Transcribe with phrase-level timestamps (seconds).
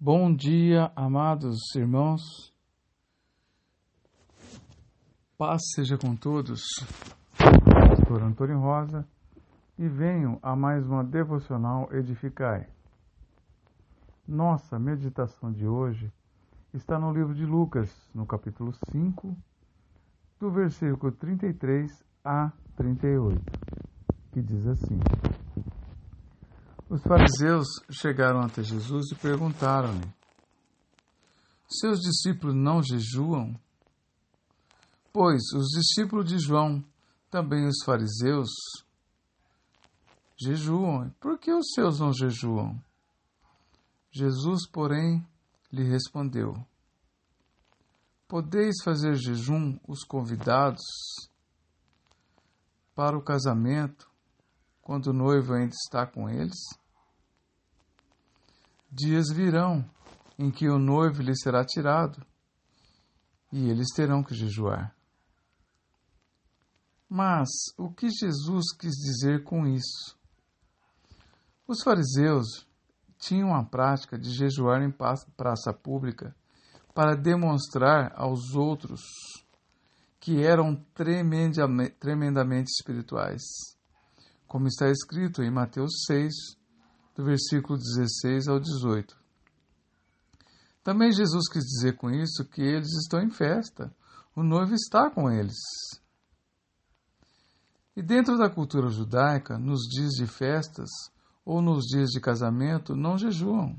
[0.00, 2.54] Bom dia, amados irmãos.
[5.36, 6.62] Paz seja com todos.
[7.36, 9.04] Pastor Antônio Rosa
[9.76, 12.68] e venho a mais uma devocional Edificai.
[14.24, 16.12] Nossa meditação de hoje
[16.72, 19.36] está no livro de Lucas, no capítulo 5,
[20.38, 23.42] do versículo 33 a 38,
[24.30, 25.00] que diz assim:
[26.88, 30.12] os fariseus chegaram até Jesus e perguntaram-lhe:
[31.68, 33.58] Seus discípulos não jejuam?
[35.12, 36.82] Pois os discípulos de João,
[37.30, 38.48] também os fariseus,
[40.36, 41.10] jejuam.
[41.20, 42.80] Por que os seus não jejuam?
[44.10, 45.26] Jesus, porém,
[45.70, 46.54] lhe respondeu:
[48.26, 50.82] Podeis fazer jejum os convidados
[52.94, 54.08] para o casamento
[54.88, 56.56] quando o noivo ainda está com eles?
[58.90, 59.84] Dias virão
[60.38, 62.24] em que o noivo lhe será tirado
[63.52, 64.96] e eles terão que jejuar.
[67.06, 70.16] Mas o que Jesus quis dizer com isso?
[71.66, 72.66] Os fariseus
[73.18, 76.34] tinham a prática de jejuar em praça pública
[76.94, 79.02] para demonstrar aos outros
[80.18, 83.76] que eram tremendamente, espirituais
[84.48, 86.32] como está escrito em Mateus 6,
[87.14, 89.14] do versículo 16 ao 18.
[90.82, 93.94] Também Jesus quis dizer com isso que eles estão em festa,
[94.34, 95.58] o noivo está com eles.
[97.94, 100.88] E dentro da cultura judaica, nos dias de festas
[101.44, 103.76] ou nos dias de casamento, não jejuam,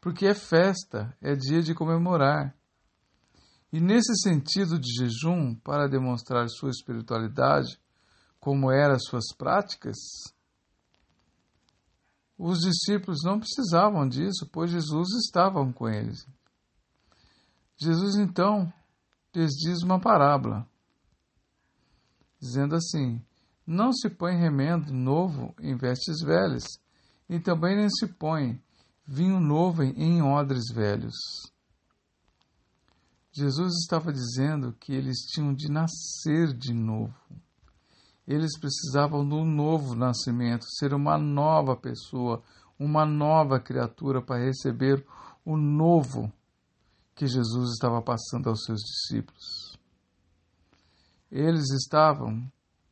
[0.00, 2.54] porque é festa, é dia de comemorar.
[3.72, 7.80] E nesse sentido de jejum, para demonstrar sua espiritualidade,
[8.40, 9.96] como eram suas práticas,
[12.38, 16.24] os discípulos não precisavam disso, pois Jesus estava com eles.
[17.76, 18.72] Jesus então
[19.34, 20.66] lhes diz uma parábola,
[22.40, 23.20] dizendo assim:
[23.66, 26.64] Não se põe remendo novo em vestes velhas,
[27.28, 28.62] e também nem se põe
[29.04, 31.16] vinho novo em odres velhos.
[33.32, 37.14] Jesus estava dizendo que eles tinham de nascer de novo.
[38.28, 42.42] Eles precisavam de um novo nascimento, ser uma nova pessoa,
[42.78, 45.02] uma nova criatura para receber
[45.42, 46.30] o novo
[47.14, 49.78] que Jesus estava passando aos seus discípulos.
[51.30, 52.46] Eles estavam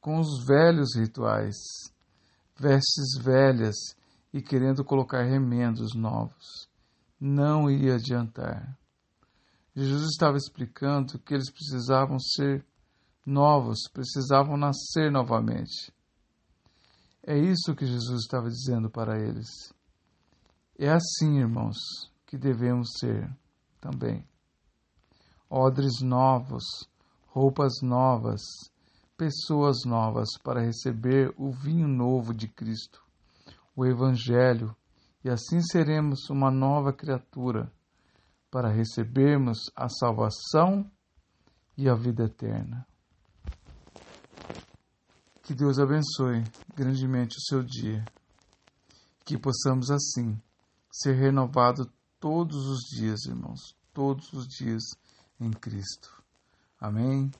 [0.00, 1.56] com os velhos rituais,
[2.58, 3.76] vestes velhas
[4.32, 6.70] e querendo colocar remendos novos.
[7.20, 8.78] Não ia adiantar.
[9.76, 12.64] Jesus estava explicando que eles precisavam ser
[13.24, 15.92] novos precisavam nascer novamente.
[17.22, 19.48] É isso que Jesus estava dizendo para eles.
[20.78, 21.76] É assim, irmãos,
[22.24, 23.28] que devemos ser
[23.80, 24.26] também.
[25.50, 26.64] Odres novos,
[27.26, 28.40] roupas novas,
[29.16, 33.02] pessoas novas para receber o vinho novo de Cristo,
[33.74, 34.74] o Evangelho,
[35.24, 37.70] e assim seremos uma nova criatura
[38.50, 40.90] para recebermos a salvação
[41.76, 42.86] e a vida eterna.
[45.48, 46.44] Que Deus abençoe
[46.76, 48.04] grandemente o seu dia.
[49.24, 50.38] Que possamos assim
[50.92, 51.86] ser renovados
[52.20, 54.82] todos os dias, irmãos, todos os dias
[55.40, 56.22] em Cristo.
[56.78, 57.30] Amém.